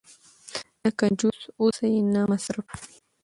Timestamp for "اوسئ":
1.59-1.91